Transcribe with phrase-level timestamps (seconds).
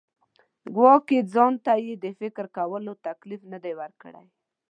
[0.75, 4.23] ګواکې ځان ته یې د فکر کولو تکلیف نه دی ورکړی.